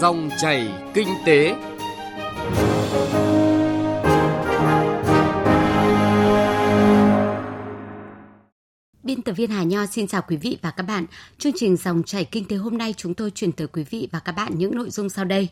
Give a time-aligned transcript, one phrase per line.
[0.00, 1.54] Dòng chảy kinh tế.
[9.02, 11.06] Biên tập viên Hà Nho xin chào quý vị và các bạn.
[11.38, 14.18] Chương trình Dòng chảy kinh tế hôm nay chúng tôi chuyển tới quý vị và
[14.18, 15.48] các bạn những nội dung sau đây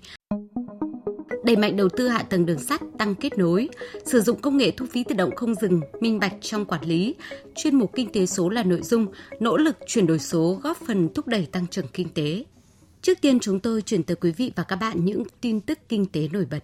[1.45, 3.69] đẩy mạnh đầu tư hạ tầng đường sắt, tăng kết nối,
[4.05, 7.15] sử dụng công nghệ thu phí tự động không dừng, minh bạch trong quản lý.
[7.57, 9.07] Chuyên mục kinh tế số là nội dung
[9.41, 12.45] nỗ lực chuyển đổi số góp phần thúc đẩy tăng trưởng kinh tế.
[13.07, 16.07] Trước tiên chúng tôi chuyển tới quý vị và các bạn những tin tức kinh
[16.07, 16.59] tế nổi bật.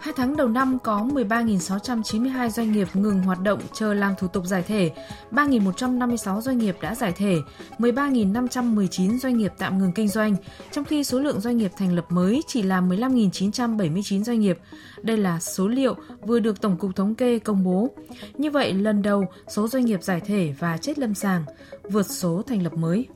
[0.00, 4.44] Hai tháng đầu năm có 13.692 doanh nghiệp ngừng hoạt động chờ làm thủ tục
[4.46, 4.90] giải thể,
[5.30, 7.36] 3.156 doanh nghiệp đã giải thể,
[7.78, 10.36] 13.519 doanh nghiệp tạm ngừng kinh doanh,
[10.72, 14.58] trong khi số lượng doanh nghiệp thành lập mới chỉ là 15.979 doanh nghiệp.
[15.02, 17.90] Đây là số liệu vừa được Tổng cục Thống kê công bố.
[18.38, 21.44] Như vậy, lần đầu số doanh nghiệp giải thể và chết lâm sàng
[21.82, 23.06] vượt số thành lập mới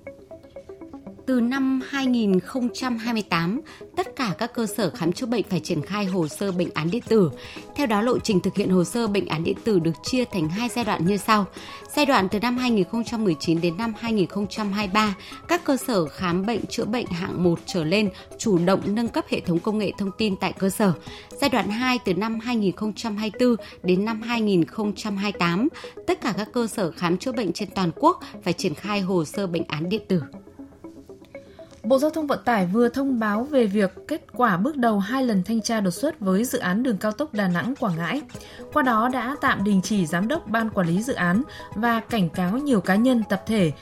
[1.28, 3.60] từ năm 2028,
[3.96, 6.90] tất cả các cơ sở khám chữa bệnh phải triển khai hồ sơ bệnh án
[6.90, 7.30] điện tử.
[7.74, 10.48] Theo đó, lộ trình thực hiện hồ sơ bệnh án điện tử được chia thành
[10.48, 11.46] hai giai đoạn như sau.
[11.96, 15.14] Giai đoạn từ năm 2019 đến năm 2023,
[15.48, 19.24] các cơ sở khám bệnh chữa bệnh hạng 1 trở lên chủ động nâng cấp
[19.28, 20.92] hệ thống công nghệ thông tin tại cơ sở.
[21.40, 25.68] Giai đoạn 2 từ năm 2024 đến năm 2028,
[26.06, 29.24] tất cả các cơ sở khám chữa bệnh trên toàn quốc phải triển khai hồ
[29.24, 30.22] sơ bệnh án điện tử.
[31.88, 35.22] Bộ Giao thông Vận tải vừa thông báo về việc kết quả bước đầu hai
[35.22, 38.22] lần thanh tra đột xuất với dự án đường cao tốc Đà Nẵng Quảng Ngãi.
[38.72, 41.42] Qua đó đã tạm đình chỉ giám đốc ban quản lý dự án
[41.74, 43.72] và cảnh cáo nhiều cá nhân tập thể.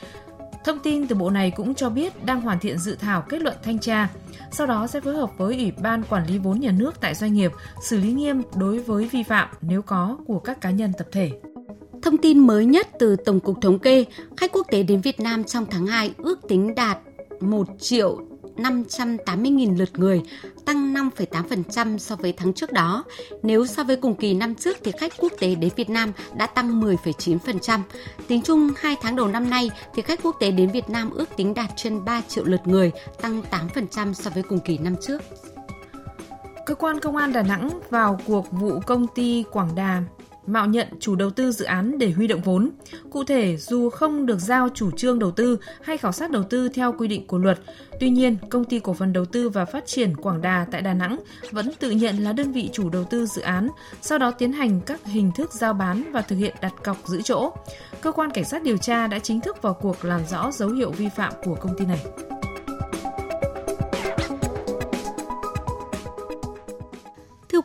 [0.64, 3.56] Thông tin từ bộ này cũng cho biết đang hoàn thiện dự thảo kết luận
[3.62, 4.08] thanh tra.
[4.50, 7.32] Sau đó sẽ phối hợp với Ủy ban Quản lý vốn nhà nước tại doanh
[7.32, 11.06] nghiệp xử lý nghiêm đối với vi phạm nếu có của các cá nhân tập
[11.12, 11.30] thể.
[12.02, 14.04] Thông tin mới nhất từ Tổng cục Thống kê,
[14.36, 16.98] khách quốc tế đến Việt Nam trong tháng 2 ước tính đạt
[17.40, 18.18] 1 triệu
[18.56, 20.22] 580.000 lượt người,
[20.64, 23.04] tăng 5,8% so với tháng trước đó.
[23.42, 26.46] Nếu so với cùng kỳ năm trước thì khách quốc tế đến Việt Nam đã
[26.46, 27.80] tăng 10,9%.
[28.28, 31.36] Tính chung 2 tháng đầu năm nay thì khách quốc tế đến Việt Nam ước
[31.36, 33.42] tính đạt trên 3 triệu lượt người, tăng
[33.74, 35.22] 8% so với cùng kỳ năm trước.
[36.66, 40.02] Cơ quan công an Đà Nẵng vào cuộc vụ công ty Quảng Đà
[40.46, 42.70] mạo nhận chủ đầu tư dự án để huy động vốn.
[43.10, 46.68] Cụ thể, dù không được giao chủ trương đầu tư hay khảo sát đầu tư
[46.68, 47.58] theo quy định của luật,
[48.00, 50.94] tuy nhiên, công ty cổ phần đầu tư và phát triển Quảng Đà tại Đà
[50.94, 51.16] Nẵng
[51.50, 53.68] vẫn tự nhận là đơn vị chủ đầu tư dự án,
[54.00, 57.22] sau đó tiến hành các hình thức giao bán và thực hiện đặt cọc giữ
[57.22, 57.52] chỗ.
[58.00, 60.90] Cơ quan cảnh sát điều tra đã chính thức vào cuộc làm rõ dấu hiệu
[60.90, 62.06] vi phạm của công ty này.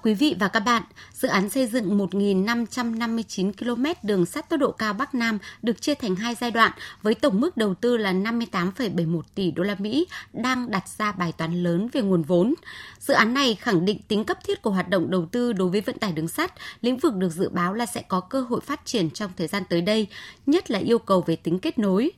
[0.03, 4.71] Quý vị và các bạn, dự án xây dựng 1.559 km đường sắt tốc độ
[4.71, 8.13] cao Bắc Nam được chia thành hai giai đoạn với tổng mức đầu tư là
[8.13, 12.53] 58,71 tỷ đô la Mỹ đang đặt ra bài toán lớn về nguồn vốn.
[12.99, 15.81] Dự án này khẳng định tính cấp thiết của hoạt động đầu tư đối với
[15.81, 18.85] vận tải đường sắt, lĩnh vực được dự báo là sẽ có cơ hội phát
[18.85, 20.07] triển trong thời gian tới đây,
[20.45, 22.11] nhất là yêu cầu về tính kết nối.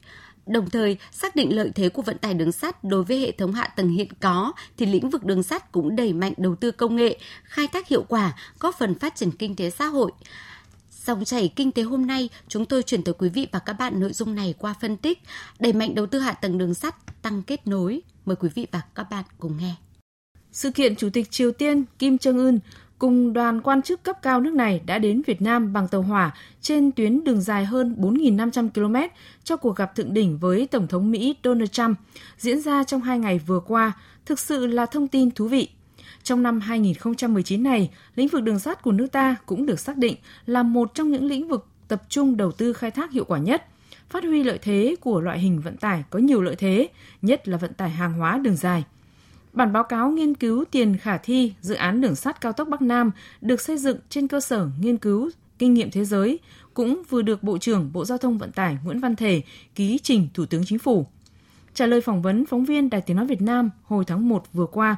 [0.46, 3.54] Đồng thời, xác định lợi thế của vận tải đường sắt đối với hệ thống
[3.54, 6.96] hạ tầng hiện có thì lĩnh vực đường sắt cũng đẩy mạnh đầu tư công
[6.96, 10.12] nghệ, khai thác hiệu quả, góp phần phát triển kinh tế xã hội.
[11.06, 14.00] Dòng chảy kinh tế hôm nay, chúng tôi chuyển tới quý vị và các bạn
[14.00, 15.20] nội dung này qua phân tích,
[15.60, 18.02] đẩy mạnh đầu tư hạ tầng đường sắt, tăng kết nối.
[18.26, 19.76] Mời quý vị và các bạn cùng nghe.
[20.52, 22.60] Sự kiện Chủ tịch Triều Tiên Kim Jong-un
[23.04, 26.32] cùng đoàn quan chức cấp cao nước này đã đến Việt Nam bằng tàu hỏa
[26.62, 28.96] trên tuyến đường dài hơn 4.500 km
[29.44, 31.98] cho cuộc gặp thượng đỉnh với Tổng thống Mỹ Donald Trump
[32.38, 33.92] diễn ra trong hai ngày vừa qua,
[34.26, 35.70] thực sự là thông tin thú vị.
[36.24, 40.16] Trong năm 2019 này, lĩnh vực đường sắt của nước ta cũng được xác định
[40.46, 43.66] là một trong những lĩnh vực tập trung đầu tư khai thác hiệu quả nhất,
[44.10, 46.88] phát huy lợi thế của loại hình vận tải có nhiều lợi thế,
[47.22, 48.84] nhất là vận tải hàng hóa đường dài.
[49.54, 52.82] Bản báo cáo nghiên cứu tiền khả thi dự án đường sắt cao tốc Bắc
[52.82, 56.40] Nam được xây dựng trên cơ sở nghiên cứu kinh nghiệm thế giới
[56.74, 59.42] cũng vừa được Bộ trưởng Bộ Giao thông Vận tải Nguyễn Văn Thể
[59.76, 61.06] ký trình Thủ tướng Chính phủ.
[61.74, 64.66] Trả lời phỏng vấn phóng viên Đài Tiếng Nói Việt Nam hồi tháng 1 vừa
[64.66, 64.96] qua,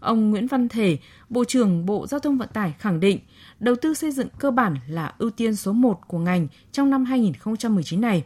[0.00, 3.18] ông Nguyễn Văn Thể, Bộ trưởng Bộ Giao thông Vận tải khẳng định
[3.60, 7.04] đầu tư xây dựng cơ bản là ưu tiên số 1 của ngành trong năm
[7.04, 8.24] 2019 này.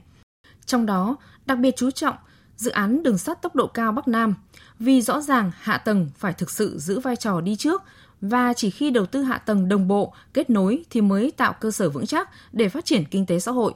[0.67, 2.17] Trong đó, đặc biệt chú trọng
[2.63, 4.35] dự án đường sắt tốc độ cao Bắc Nam,
[4.79, 7.83] vì rõ ràng hạ tầng phải thực sự giữ vai trò đi trước
[8.21, 11.71] và chỉ khi đầu tư hạ tầng đồng bộ, kết nối thì mới tạo cơ
[11.71, 13.73] sở vững chắc để phát triển kinh tế xã hội.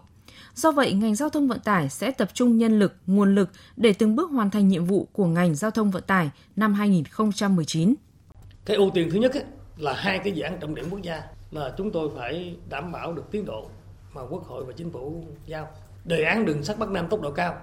[0.54, 3.92] Do vậy, ngành giao thông vận tải sẽ tập trung nhân lực, nguồn lực để
[3.92, 7.94] từng bước hoàn thành nhiệm vụ của ngành giao thông vận tải năm 2019.
[8.64, 9.32] Cái ưu tiên thứ nhất
[9.76, 13.12] là hai cái dự án trọng điểm quốc gia là chúng tôi phải đảm bảo
[13.12, 13.70] được tiến độ
[14.14, 15.68] mà Quốc hội và Chính phủ giao.
[16.04, 17.54] Đề án đường sắt Bắc Nam tốc độ cao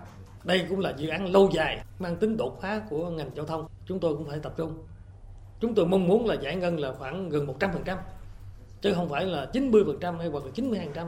[0.44, 3.68] đây cũng là dự án lâu dài mang tính đột phá của ngành giao thông
[3.86, 4.78] chúng tôi cũng phải tập trung
[5.60, 7.98] chúng tôi mong muốn là giải ngân là khoảng gần 100%
[8.84, 11.08] chứ không phải là 90% hay hoặc là 90%.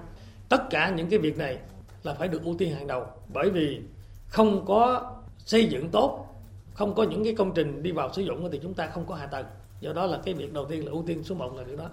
[0.50, 1.58] Tất cả những cái việc này
[2.04, 3.82] là phải được ưu tiên hàng đầu bởi vì
[4.28, 6.28] không có xây dựng tốt,
[6.74, 9.16] không có những cái công trình đi vào sử dụng thì chúng ta không có
[9.16, 9.46] hạ tầng.
[9.80, 11.90] Do đó là cái việc đầu tiên là ưu tiên số 1 là điều đó.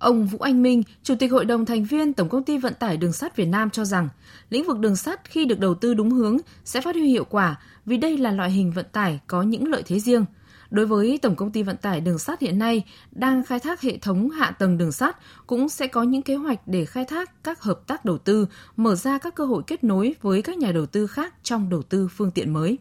[0.00, 2.96] Ông Vũ Anh Minh, Chủ tịch Hội đồng thành viên Tổng công ty Vận tải
[2.96, 4.08] Đường sắt Việt Nam cho rằng,
[4.50, 7.56] lĩnh vực đường sắt khi được đầu tư đúng hướng sẽ phát huy hiệu quả
[7.86, 10.24] vì đây là loại hình vận tải có những lợi thế riêng.
[10.70, 13.98] Đối với Tổng công ty Vận tải Đường sắt hiện nay đang khai thác hệ
[13.98, 15.16] thống hạ tầng đường sắt
[15.46, 18.46] cũng sẽ có những kế hoạch để khai thác các hợp tác đầu tư,
[18.76, 21.82] mở ra các cơ hội kết nối với các nhà đầu tư khác trong đầu
[21.82, 22.78] tư phương tiện mới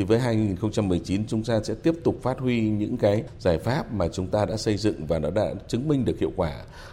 [0.00, 4.08] thì với 2019 chúng ta sẽ tiếp tục phát huy những cái giải pháp mà
[4.08, 6.52] chúng ta đã xây dựng và nó đã chứng minh được hiệu quả.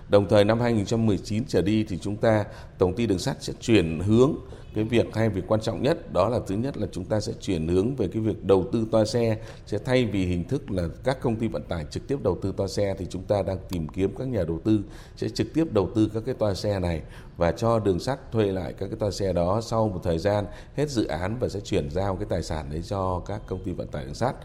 [0.10, 2.46] Đồng thời năm 2019 trở đi thì chúng ta,
[2.78, 4.36] tổng ty đường sắt sẽ chuyển hướng
[4.78, 7.34] cái việc hai việc quan trọng nhất đó là thứ nhất là chúng ta sẽ
[7.42, 10.84] chuyển hướng về cái việc đầu tư toa xe sẽ thay vì hình thức là
[11.04, 13.58] các công ty vận tải trực tiếp đầu tư toa xe thì chúng ta đang
[13.70, 14.80] tìm kiếm các nhà đầu tư
[15.16, 17.02] sẽ trực tiếp đầu tư các cái toa xe này
[17.38, 20.46] và cho đường sắt thuê lại các cái toa xe đó sau một thời gian
[20.76, 23.72] hết dự án và sẽ chuyển giao cái tài sản đấy cho các công ty
[23.72, 24.36] vận tải đường sắt.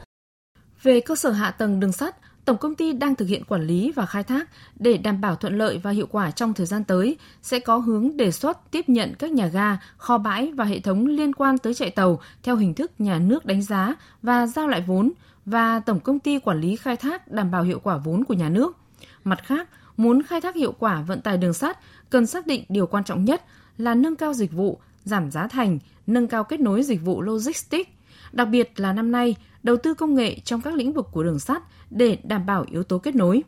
[0.82, 3.93] Về cơ sở hạ tầng đường sắt, Tổng công ty đang thực hiện quản lý
[3.97, 4.49] và khai thác
[4.79, 8.17] để đảm bảo thuận lợi và hiệu quả trong thời gian tới, sẽ có hướng
[8.17, 11.75] đề xuất tiếp nhận các nhà ga, kho bãi và hệ thống liên quan tới
[11.75, 15.12] chạy tàu theo hình thức nhà nước đánh giá và giao lại vốn
[15.47, 18.49] và Tổng công ty quản lý khai thác đảm bảo hiệu quả vốn của nhà
[18.49, 18.77] nước.
[19.25, 21.79] Mặt khác, muốn khai thác hiệu quả vận tải đường sắt
[22.11, 23.44] cần xác định điều quan trọng nhất
[23.79, 27.91] là nâng cao dịch vụ, giảm giá thành, nâng cao kết nối dịch vụ logistics.
[28.32, 31.38] Đặc biệt là năm nay, đầu tư công nghệ trong các lĩnh vực của đường
[31.38, 33.43] sắt để đảm bảo yếu tố kết nối.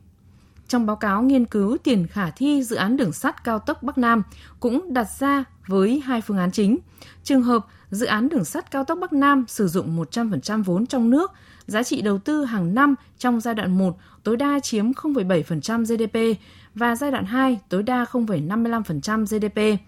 [0.68, 3.98] Trong báo cáo nghiên cứu tiền khả thi dự án đường sắt cao tốc Bắc
[3.98, 4.22] Nam
[4.60, 6.78] cũng đặt ra với hai phương án chính.
[7.24, 11.10] Trường hợp dự án đường sắt cao tốc Bắc Nam sử dụng 100% vốn trong
[11.10, 11.32] nước,
[11.66, 16.40] giá trị đầu tư hàng năm trong giai đoạn 1 tối đa chiếm 0,7% GDP
[16.74, 19.80] và giai đoạn 2 tối đa 0,55% GDP.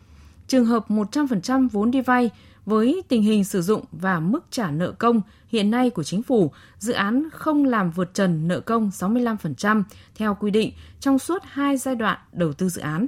[0.49, 2.31] Trường hợp 100% vốn đi vay
[2.67, 6.53] với tình hình sử dụng và mức trả nợ công hiện nay của chính phủ,
[6.79, 9.83] dự án không làm vượt trần nợ công 65%
[10.15, 13.07] theo quy định trong suốt hai giai đoạn đầu tư dự án.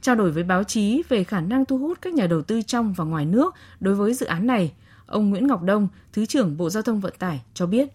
[0.00, 2.92] Trao đổi với báo chí về khả năng thu hút các nhà đầu tư trong
[2.92, 4.72] và ngoài nước đối với dự án này,
[5.06, 7.88] ông Nguyễn Ngọc Đông, Thứ trưởng Bộ Giao thông Vận tải cho biết.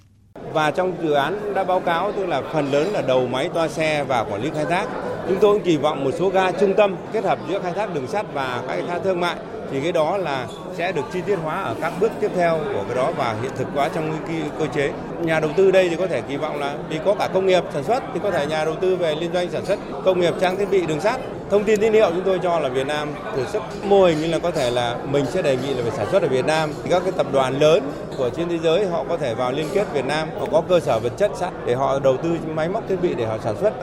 [0.53, 3.67] Và trong dự án đã báo cáo tức là phần lớn là đầu máy toa
[3.67, 4.87] xe và quản lý khai thác.
[5.27, 7.93] Chúng tôi cũng kỳ vọng một số ga trung tâm kết hợp giữa khai thác
[7.93, 9.35] đường sắt và các thác thương mại
[9.71, 12.83] thì cái đó là sẽ được chi tiết hóa ở các bước tiếp theo của
[12.87, 14.91] cái đó và hiện thực hóa trong cái cơ chế.
[15.21, 17.63] Nhà đầu tư đây thì có thể kỳ vọng là vì có cả công nghiệp
[17.73, 20.33] sản xuất thì có thể nhà đầu tư về liên doanh sản xuất công nghiệp
[20.41, 21.19] trang thiết bị đường sắt.
[21.49, 24.27] Thông tin tín hiệu chúng tôi cho là Việt Nam thử sức mô hình như
[24.27, 26.69] là có thể là mình sẽ đề nghị là phải sản xuất ở Việt Nam.
[26.83, 29.67] thì Các cái tập đoàn lớn của trên thế giới họ có thể vào liên
[29.73, 32.69] kết Việt Nam, họ có cơ sở vật chất sẵn để họ đầu tư máy
[32.69, 33.73] móc thiết bị để họ sản xuất.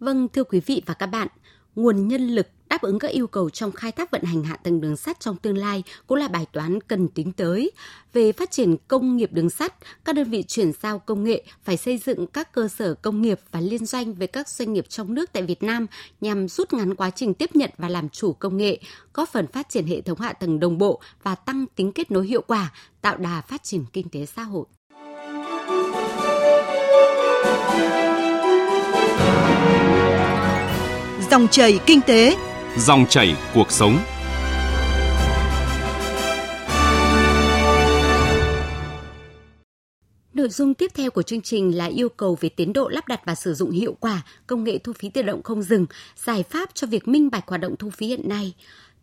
[0.00, 1.28] Vâng, thưa quý vị và các bạn,
[1.74, 4.80] nguồn nhân lực đáp ứng các yêu cầu trong khai thác vận hành hạ tầng
[4.80, 7.70] đường sắt trong tương lai cũng là bài toán cần tính tới.
[8.12, 9.74] Về phát triển công nghiệp đường sắt,
[10.04, 13.40] các đơn vị chuyển giao công nghệ phải xây dựng các cơ sở công nghiệp
[13.50, 15.86] và liên doanh với các doanh nghiệp trong nước tại Việt Nam
[16.20, 18.80] nhằm rút ngắn quá trình tiếp nhận và làm chủ công nghệ,
[19.14, 22.26] góp phần phát triển hệ thống hạ tầng đồng bộ và tăng tính kết nối
[22.26, 24.64] hiệu quả, tạo đà phát triển kinh tế xã hội.
[31.30, 32.36] Dòng chảy kinh tế,
[32.76, 33.98] Dòng chảy cuộc sống.
[40.34, 43.20] Nội dung tiếp theo của chương trình là yêu cầu về tiến độ lắp đặt
[43.24, 45.86] và sử dụng hiệu quả công nghệ thu phí tự động không dừng,
[46.16, 48.54] giải pháp cho việc minh bạch hoạt động thu phí hiện nay.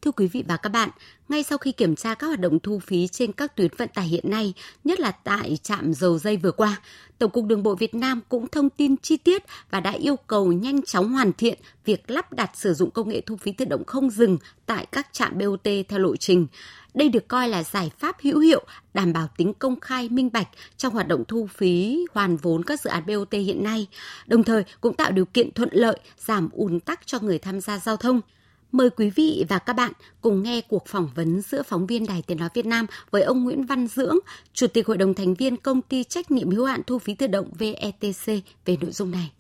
[0.01, 0.89] Thưa quý vị và các bạn,
[1.29, 4.07] ngay sau khi kiểm tra các hoạt động thu phí trên các tuyến vận tải
[4.07, 4.53] hiện nay,
[4.83, 6.81] nhất là tại trạm dầu dây vừa qua,
[7.17, 10.51] Tổng cục Đường bộ Việt Nam cũng thông tin chi tiết và đã yêu cầu
[10.51, 13.83] nhanh chóng hoàn thiện việc lắp đặt sử dụng công nghệ thu phí tự động
[13.85, 16.47] không dừng tại các trạm BOT theo lộ trình.
[16.93, 20.47] Đây được coi là giải pháp hữu hiệu đảm bảo tính công khai minh bạch
[20.77, 23.87] trong hoạt động thu phí hoàn vốn các dự án BOT hiện nay,
[24.27, 27.79] đồng thời cũng tạo điều kiện thuận lợi giảm ùn tắc cho người tham gia
[27.79, 28.21] giao thông.
[28.71, 32.21] Mời quý vị và các bạn cùng nghe cuộc phỏng vấn giữa phóng viên Đài
[32.21, 34.17] Tiếng Nói Việt Nam với ông Nguyễn Văn Dưỡng,
[34.53, 37.27] Chủ tịch Hội đồng thành viên Công ty Trách nhiệm hữu hạn Thu phí tự
[37.27, 39.31] động VETC về nội dung này.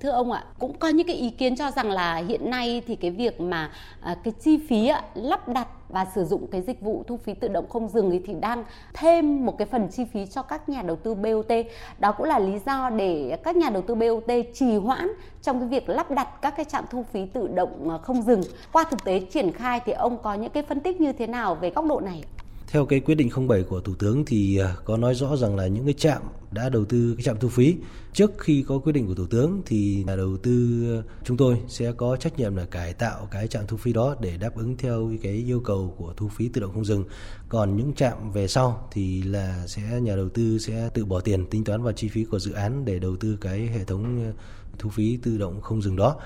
[0.00, 2.96] Thưa ông ạ, cũng có những cái ý kiến cho rằng là hiện nay thì
[2.96, 6.80] cái việc mà à, cái chi phí ạ, lắp đặt và sử dụng cái dịch
[6.80, 8.64] vụ thu phí tự động không dừng ấy thì đang
[8.94, 11.52] thêm một cái phần chi phí cho các nhà đầu tư BOT.
[11.98, 15.68] Đó cũng là lý do để các nhà đầu tư BOT trì hoãn trong cái
[15.68, 18.40] việc lắp đặt các cái trạm thu phí tự động à, không dừng.
[18.72, 21.54] Qua thực tế triển khai thì ông có những cái phân tích như thế nào
[21.54, 22.24] về góc độ này?
[22.72, 25.66] Theo cái quyết định 07 của Thủ tướng thì à, có nói rõ rằng là
[25.66, 27.76] những cái trạm đã đầu tư, cái trạm thu phí
[28.12, 31.58] trước khi có quyết định của Thủ tướng thì nhà đầu tư à, chúng tôi
[31.68, 34.76] sẽ có trách nhiệm là cải tạo cái trạm thu phí đó để đáp ứng
[34.76, 37.04] theo cái yêu cầu của thu phí tự động không dừng.
[37.48, 41.46] Còn những trạm về sau thì là sẽ, nhà đầu tư sẽ tự bỏ tiền
[41.46, 44.32] tính toán vào chi phí của dự án để đầu tư cái hệ thống à,
[44.78, 46.16] thu phí tự động không dừng đó.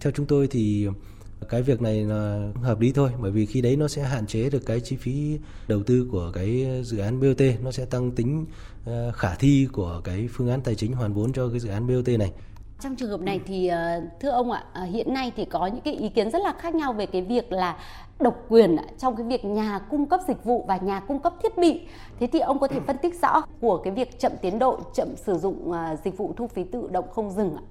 [0.00, 0.88] Theo chúng tôi thì
[1.48, 4.50] cái việc này là hợp lý thôi bởi vì khi đấy nó sẽ hạn chế
[4.50, 5.38] được cái chi phí
[5.68, 8.46] đầu tư của cái dự án BOT nó sẽ tăng tính
[8.84, 11.86] ờ, khả thi của cái phương án tài chính hoàn vốn cho cái dự án
[11.86, 12.32] BOT này
[12.80, 15.80] trong trường hợp này thì ờ, thưa ông ạ, ờ, hiện nay thì có những
[15.80, 17.76] cái ý kiến rất là khác nhau về cái việc là
[18.20, 21.58] độc quyền trong cái việc nhà cung cấp dịch vụ và nhà cung cấp thiết
[21.58, 21.80] bị.
[22.20, 25.16] Thế thì ông có thể phân tích rõ của cái việc chậm tiến độ, chậm
[25.16, 25.72] sử dụng
[26.04, 27.62] dịch vụ thu phí tự động không dừng ạ?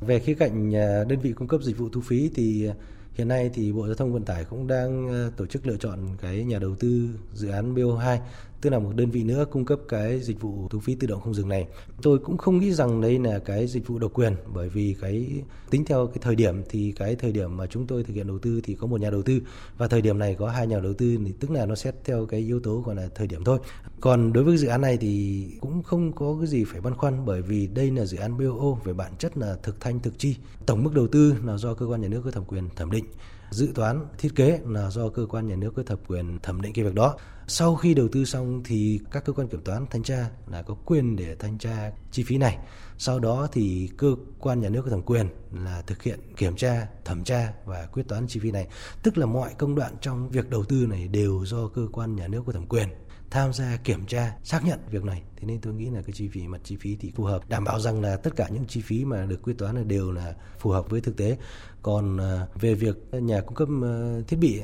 [0.00, 2.74] Về khía cạnh à, đơn vị cung cấp dịch vụ thu phí thì à,
[3.14, 6.16] hiện nay thì Bộ Giao thông Vận tải cũng đang à, tổ chức lựa chọn
[6.22, 8.18] cái nhà đầu tư dự án BO2
[8.60, 11.20] tức là một đơn vị nữa cung cấp cái dịch vụ thu phí tự động
[11.20, 11.66] không dừng này.
[12.02, 15.42] Tôi cũng không nghĩ rằng đây là cái dịch vụ độc quyền, bởi vì cái
[15.70, 18.38] tính theo cái thời điểm thì cái thời điểm mà chúng tôi thực hiện đầu
[18.38, 19.40] tư thì có một nhà đầu tư
[19.78, 22.26] và thời điểm này có hai nhà đầu tư thì tức là nó xét theo
[22.26, 23.58] cái yếu tố gọi là thời điểm thôi.
[24.00, 27.24] Còn đối với dự án này thì cũng không có cái gì phải băn khoăn,
[27.26, 30.36] bởi vì đây là dự án BOO về bản chất là thực thanh thực chi.
[30.66, 33.04] Tổng mức đầu tư là do cơ quan nhà nước có thẩm quyền thẩm định
[33.50, 36.72] dự toán, thiết kế là do cơ quan nhà nước có thẩm quyền thẩm định
[36.72, 37.16] cái việc đó.
[37.46, 40.74] Sau khi đầu tư xong thì các cơ quan kiểm toán thanh tra là có
[40.74, 42.58] quyền để thanh tra chi phí này.
[42.98, 45.28] Sau đó thì cơ quan nhà nước có thẩm quyền
[45.64, 48.68] là thực hiện kiểm tra, thẩm tra và quyết toán chi phí này.
[49.02, 52.28] Tức là mọi công đoạn trong việc đầu tư này đều do cơ quan nhà
[52.28, 52.88] nước có thẩm quyền
[53.30, 55.22] tham gia kiểm tra, xác nhận việc này.
[55.36, 57.48] Thế nên tôi nghĩ là cái chi phí, mặt chi phí thì phù hợp.
[57.48, 60.12] Đảm bảo rằng là tất cả những chi phí mà được quyết toán là đều
[60.12, 61.36] là phù hợp với thực tế.
[61.82, 64.60] Còn à, về việc nhà cung cấp à, thiết bị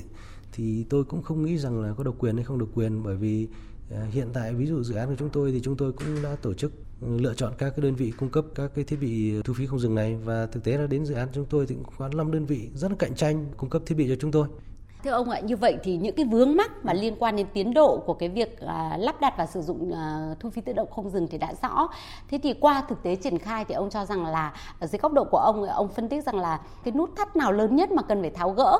[0.53, 3.03] thì tôi cũng không nghĩ rằng là có độc quyền hay không độc quyền.
[3.03, 3.49] Bởi vì
[3.91, 6.37] à, hiện tại ví dụ dự án của chúng tôi thì chúng tôi cũng đã
[6.43, 9.43] tổ chức ừ, lựa chọn các cái đơn vị cung cấp các cái thiết bị
[9.43, 10.17] thu phí không dừng này.
[10.25, 12.71] Và thực tế là đến dự án chúng tôi thì cũng có 5 đơn vị
[12.75, 14.49] rất là cạnh tranh cung cấp thiết bị cho chúng tôi.
[15.05, 17.75] Thưa ông ạ, như vậy thì những cái vướng mắc mà liên quan đến tiến
[17.75, 20.89] độ của cái việc à, lắp đặt và sử dụng à, thu phí tự động
[20.91, 21.89] không dừng thì đã rõ.
[22.31, 25.13] Thế thì qua thực tế triển khai thì ông cho rằng là ở dưới góc
[25.13, 28.03] độ của ông, ông phân tích rằng là cái nút thắt nào lớn nhất mà
[28.03, 28.79] cần phải tháo gỡ?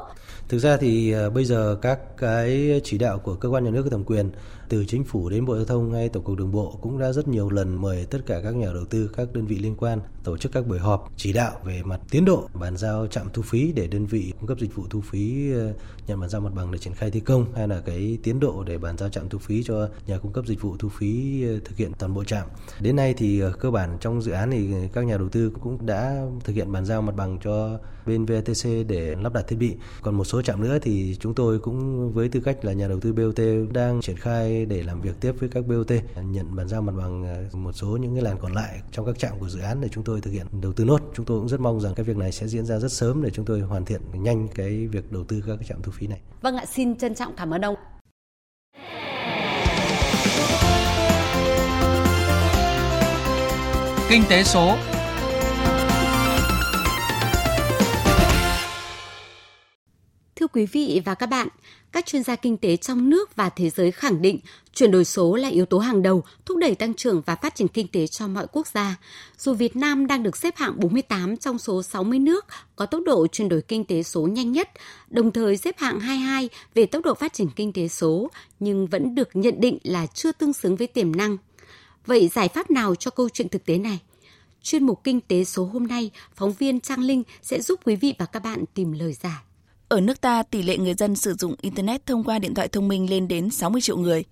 [0.49, 3.83] Thực ra thì à, bây giờ các cái chỉ đạo của cơ quan nhà nước
[3.83, 4.31] có thẩm quyền
[4.69, 7.29] từ chính phủ đến Bộ Giao thông hay Tổng cục Đường bộ cũng đã rất
[7.29, 10.37] nhiều lần mời tất cả các nhà đầu tư, các đơn vị liên quan tổ
[10.37, 13.73] chức các buổi họp chỉ đạo về mặt tiến độ bàn giao trạm thu phí
[13.73, 15.73] để đơn vị cung cấp dịch vụ thu phí ờ,
[16.15, 18.65] nhận bàn giao mặt bằng để triển khai thi công hay là cái tiến độ
[18.65, 21.61] để bàn giao trạm thu phí cho nhà cung cấp dịch vụ thu phí ờ,
[21.65, 22.49] thực hiện toàn bộ trạm.
[22.81, 25.87] Đến nay thì ờ, cơ bản trong dự án thì các nhà đầu tư cũng
[25.87, 29.77] đã thực hiện bàn giao mặt bằng cho bên VTC để lắp đặt thiết bị.
[30.03, 33.01] Còn một số trạm nữa thì chúng tôi cũng với tư cách là nhà đầu
[33.01, 35.93] tư BOT đang triển khai để làm việc tiếp với các BOT
[36.23, 39.19] nhận bàn giao mặt bằng ờ, một số những cái làn còn lại trong các
[39.19, 41.01] trạm của dự án để chúng tôi thực hiện đầu tư nốt.
[41.15, 43.31] Chúng tôi cũng rất mong rằng cái việc này sẽ diễn ra rất sớm để
[43.31, 46.21] chúng tôi hoàn thiện nhanh cái việc đầu tư các trạm thu phí này.
[46.41, 47.75] Vâng ạ, xin trân trọng cảm ơn ông.
[54.09, 54.77] Kinh tế số
[60.55, 61.49] quý vị và các bạn,
[61.93, 64.39] các chuyên gia kinh tế trong nước và thế giới khẳng định
[64.75, 67.69] chuyển đổi số là yếu tố hàng đầu thúc đẩy tăng trưởng và phát triển
[67.69, 68.97] kinh tế cho mọi quốc gia.
[69.39, 72.47] Dù Việt Nam đang được xếp hạng 48 trong số 60 nước
[72.77, 74.71] có tốc độ chuyển đổi kinh tế số nhanh nhất,
[75.11, 78.31] đồng thời xếp hạng 22 về tốc độ phát triển kinh tế số,
[78.61, 81.37] nhưng vẫn được nhận định là chưa tương xứng với tiềm năng.
[82.07, 83.99] Vậy giải pháp nào cho câu chuyện thực tế này?
[84.63, 88.15] Chuyên mục Kinh tế số hôm nay, phóng viên Trang Linh sẽ giúp quý vị
[88.19, 89.54] và các bạn tìm lời giải.
[89.89, 92.89] Ở nước ta, tỷ lệ người dân sử dụng Internet thông qua điện thoại thông
[92.89, 94.25] minh lên đến 60 triệu người.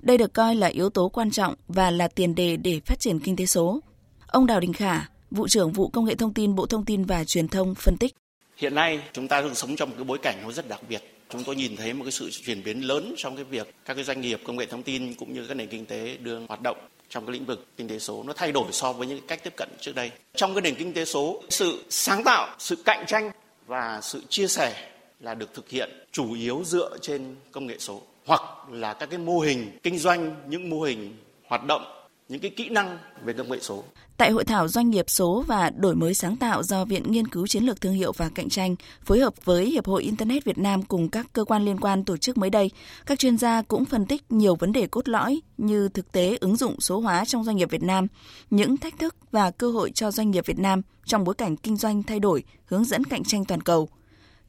[0.00, 3.20] Đây được coi là yếu tố quan trọng và là tiền đề để phát triển
[3.20, 3.80] kinh tế số.
[4.26, 5.00] Ông Đào Đình Khả,
[5.30, 8.14] vụ trưởng vụ công nghệ thông tin Bộ Thông tin và Truyền thông phân tích.
[8.56, 11.02] Hiện nay chúng ta đang sống trong một cái bối cảnh nó rất đặc biệt.
[11.30, 14.04] Chúng tôi nhìn thấy một cái sự chuyển biến lớn trong cái việc các cái
[14.04, 16.76] doanh nghiệp công nghệ thông tin cũng như các nền kinh tế đương hoạt động
[17.08, 19.52] trong cái lĩnh vực kinh tế số nó thay đổi so với những cách tiếp
[19.56, 20.10] cận trước đây.
[20.34, 23.30] Trong cái nền kinh tế số, sự sáng tạo, sự cạnh tranh
[23.66, 28.02] và sự chia sẻ là được thực hiện chủ yếu dựa trên công nghệ số
[28.26, 31.82] hoặc là các cái mô hình kinh doanh, những mô hình hoạt động,
[32.28, 33.84] những cái kỹ năng về công nghệ số.
[34.16, 37.46] Tại hội thảo doanh nghiệp số và đổi mới sáng tạo do Viện Nghiên cứu
[37.46, 40.82] Chiến lược Thương hiệu và Cạnh tranh phối hợp với Hiệp hội Internet Việt Nam
[40.82, 42.70] cùng các cơ quan liên quan tổ chức mới đây,
[43.06, 46.56] các chuyên gia cũng phân tích nhiều vấn đề cốt lõi như thực tế ứng
[46.56, 48.06] dụng số hóa trong doanh nghiệp Việt Nam,
[48.50, 51.76] những thách thức và cơ hội cho doanh nghiệp Việt Nam trong bối cảnh kinh
[51.76, 53.88] doanh thay đổi, hướng dẫn cạnh tranh toàn cầu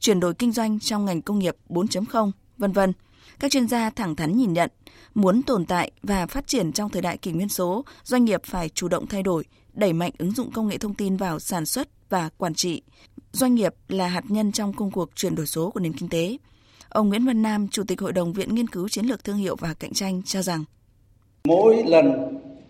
[0.00, 2.92] chuyển đổi kinh doanh trong ngành công nghiệp 4.0, vân vân.
[3.38, 4.70] Các chuyên gia thẳng thắn nhìn nhận,
[5.14, 8.68] muốn tồn tại và phát triển trong thời đại kỷ nguyên số, doanh nghiệp phải
[8.68, 11.88] chủ động thay đổi, đẩy mạnh ứng dụng công nghệ thông tin vào sản xuất
[12.08, 12.82] và quản trị.
[13.32, 16.36] Doanh nghiệp là hạt nhân trong công cuộc chuyển đổi số của nền kinh tế.
[16.88, 19.56] Ông Nguyễn Văn Nam, Chủ tịch Hội đồng Viện Nghiên cứu Chiến lược Thương hiệu
[19.56, 20.64] và Cạnh tranh cho rằng
[21.44, 22.12] Mỗi lần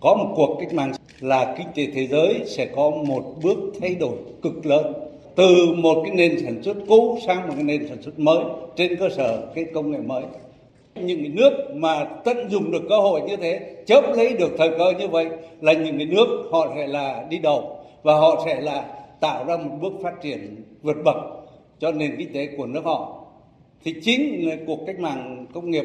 [0.01, 3.95] có một cuộc cách mạng là kinh tế thế giới sẽ có một bước thay
[3.95, 8.03] đổi cực lớn từ một cái nền sản xuất cũ sang một cái nền sản
[8.03, 8.39] xuất mới,
[8.77, 10.23] trên cơ sở cái công nghệ mới.
[10.95, 14.71] Những cái nước mà tận dụng được cơ hội như thế, chớp lấy được thời
[14.79, 15.27] cơ như vậy,
[15.61, 18.85] là những cái nước họ sẽ là đi đầu và họ sẽ là
[19.21, 21.17] tạo ra một bước phát triển vượt bậc
[21.79, 23.25] cho nền kinh tế của nước họ.
[23.85, 25.85] Thì chính cuộc cách mạng công nghiệp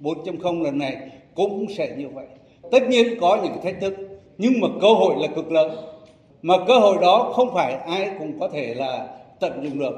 [0.00, 0.96] 4.0 lần này
[1.34, 2.26] cũng sẽ như vậy.
[2.70, 3.94] Tất nhiên có những thách thức,
[4.38, 5.70] nhưng mà cơ hội là cực lớn
[6.42, 9.08] mà cơ hội đó không phải ai cũng có thể là
[9.40, 9.94] tận dụng được.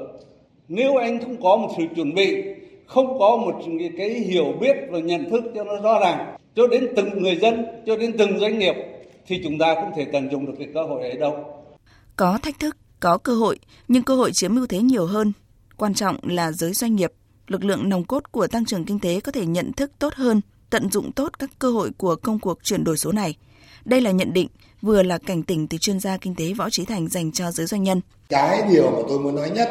[0.67, 2.43] Nếu anh không có một sự chuẩn bị,
[2.87, 3.55] không có một
[3.97, 7.65] cái hiểu biết và nhận thức cho nó rõ ràng, cho đến từng người dân,
[7.85, 8.75] cho đến từng doanh nghiệp,
[9.27, 11.45] thì chúng ta không thể tận dụng được cái cơ hội ấy đâu.
[12.15, 15.33] Có thách thức, có cơ hội, nhưng cơ hội chiếm ưu thế nhiều hơn.
[15.77, 17.11] Quan trọng là giới doanh nghiệp,
[17.47, 20.41] lực lượng nòng cốt của tăng trưởng kinh tế có thể nhận thức tốt hơn
[20.69, 23.35] tận dụng tốt các cơ hội của công cuộc chuyển đổi số này.
[23.85, 24.47] Đây là nhận định,
[24.81, 27.65] vừa là cảnh tỉnh từ chuyên gia kinh tế Võ Trí Thành dành cho giới
[27.65, 28.01] doanh nhân.
[28.29, 29.69] Cái điều mà tôi muốn nói nhất,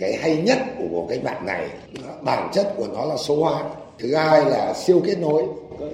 [0.00, 1.68] cái hay nhất của cuộc cách mạng này,
[2.22, 3.64] bản chất của nó là số hóa.
[3.98, 5.42] Thứ hai là siêu kết nối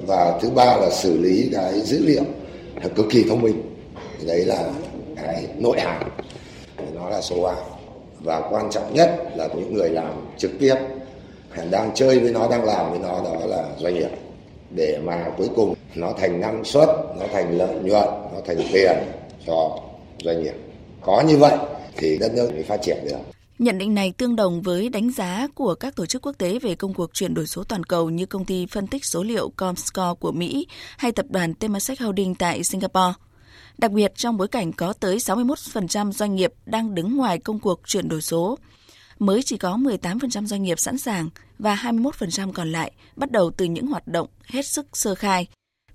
[0.06, 2.22] và thứ ba là xử lý cái dữ liệu
[2.82, 3.62] là cực kỳ thông minh.
[4.26, 4.70] Đấy là
[5.16, 6.02] cái nội hàm,
[6.94, 7.56] nó là số hóa.
[8.20, 10.74] Và quan trọng nhất là những người làm trực tiếp
[11.70, 14.10] đang chơi với nó đang làm với nó đó là doanh nghiệp
[14.70, 18.92] để mà cuối cùng nó thành năng suất nó thành lợi nhuận nó thành tiền
[19.46, 19.78] cho
[20.24, 20.54] doanh nghiệp.
[21.00, 21.58] Có như vậy
[21.96, 23.16] thì đất nước mới phát triển được.
[23.58, 26.74] Nhận định này tương đồng với đánh giá của các tổ chức quốc tế về
[26.74, 30.14] công cuộc chuyển đổi số toàn cầu như công ty phân tích số liệu Comscore
[30.20, 30.66] của Mỹ
[30.98, 33.12] hay tập đoàn Temasek Holding tại Singapore.
[33.78, 37.80] Đặc biệt trong bối cảnh có tới 61% doanh nghiệp đang đứng ngoài công cuộc
[37.86, 38.58] chuyển đổi số,
[39.20, 41.28] mới chỉ có 18% doanh nghiệp sẵn sàng
[41.58, 45.46] và 21% còn lại bắt đầu từ những hoạt động hết sức sơ khai,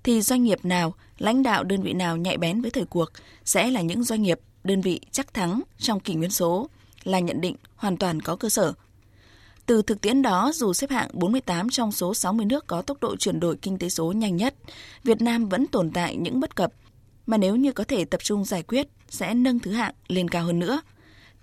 [0.02, 3.12] thì doanh nghiệp nào, lãnh đạo đơn vị nào nhạy bén với thời cuộc
[3.44, 6.68] sẽ là những doanh nghiệp, đơn vị chắc thắng trong kỷ nguyên số,
[7.04, 8.72] là nhận định hoàn toàn có cơ sở.
[9.66, 13.16] Từ thực tiễn đó, dù xếp hạng 48 trong số 60 nước có tốc độ
[13.16, 14.54] chuyển đổi kinh tế số nhanh nhất,
[15.04, 16.72] Việt Nam vẫn tồn tại những bất cập
[17.26, 20.44] mà nếu như có thể tập trung giải quyết sẽ nâng thứ hạng lên cao
[20.44, 20.80] hơn nữa–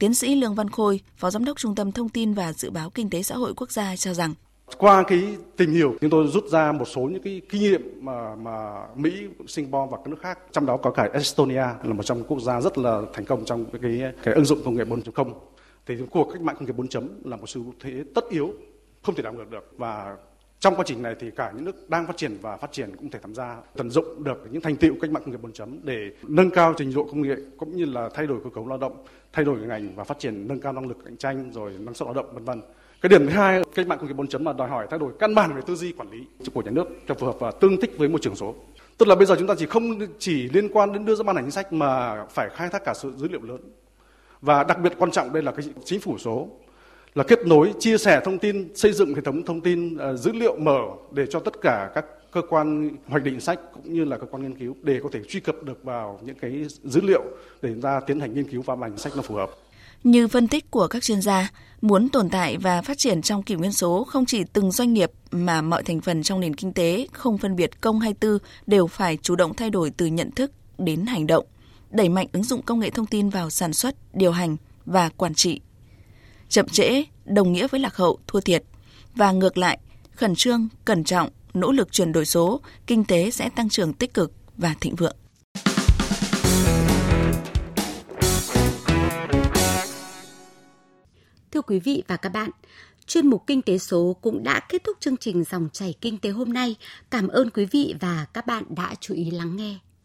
[0.03, 2.89] Tiến sĩ Lương Văn Khôi, Phó Giám đốc Trung tâm Thông tin và Dự báo
[2.89, 4.33] Kinh tế Xã hội Quốc gia cho rằng
[4.77, 8.35] qua cái tìm hiểu chúng tôi rút ra một số những cái kinh nghiệm mà
[8.35, 12.23] mà Mỹ, Singapore và các nước khác trong đó có cả Estonia là một trong
[12.23, 15.33] quốc gia rất là thành công trong cái cái ứng dụng công nghệ 4.0
[15.85, 18.53] thì cuộc cách mạng công nghiệp 4 chấm là một xu thế tất yếu
[19.01, 19.71] không thể đảo ngược được.
[19.77, 20.17] Và
[20.63, 23.09] trong quá trình này thì cả những nước đang phát triển và phát triển cũng
[23.09, 25.79] thể tham gia tận dụng được những thành tựu cách mạng công nghiệp 4 chấm
[25.83, 28.77] để nâng cao trình độ công nghệ cũng như là thay đổi cơ cấu lao
[28.77, 31.93] động, thay đổi ngành và phát triển nâng cao năng lực cạnh tranh rồi năng
[31.93, 32.61] suất lao động vân vân.
[33.01, 35.11] Cái điểm thứ hai cách mạng công nghiệp 4 chấm là đòi hỏi thay đổi
[35.19, 37.81] căn bản về tư duy quản lý của nhà nước cho phù hợp và tương
[37.81, 38.55] thích với môi trường số.
[38.97, 41.35] Tức là bây giờ chúng ta chỉ không chỉ liên quan đến đưa ra ban
[41.35, 43.61] hành chính sách mà phải khai thác cả sự dữ liệu lớn.
[44.41, 46.47] Và đặc biệt quan trọng đây là cái chính phủ số
[47.15, 50.31] là kết nối, chia sẻ thông tin, xây dựng hệ thống thông tin uh, dữ
[50.31, 50.79] liệu mở
[51.11, 54.43] để cho tất cả các cơ quan hoạch định sách cũng như là cơ quan
[54.43, 57.21] nghiên cứu để có thể truy cập được vào những cái dữ liệu
[57.61, 59.49] để chúng ta tiến hành nghiên cứu và bản sách nó phù hợp.
[60.03, 63.55] Như phân tích của các chuyên gia, muốn tồn tại và phát triển trong kỷ
[63.55, 67.07] nguyên số không chỉ từng doanh nghiệp mà mọi thành phần trong nền kinh tế
[67.13, 70.51] không phân biệt công hay tư đều phải chủ động thay đổi từ nhận thức
[70.77, 71.45] đến hành động,
[71.91, 75.33] đẩy mạnh ứng dụng công nghệ thông tin vào sản xuất, điều hành và quản
[75.33, 75.61] trị
[76.53, 78.63] Chậm trễ đồng nghĩa với lạc hậu, thua thiệt.
[79.15, 79.79] Và ngược lại,
[80.11, 84.13] khẩn trương, cẩn trọng, nỗ lực chuyển đổi số, kinh tế sẽ tăng trưởng tích
[84.13, 85.15] cực và thịnh vượng.
[91.51, 92.49] Thưa quý vị và các bạn,
[93.05, 96.29] chuyên mục Kinh tế số cũng đã kết thúc chương trình dòng chảy kinh tế
[96.29, 96.75] hôm nay.
[97.09, 99.77] Cảm ơn quý vị và các bạn đã chú ý lắng nghe.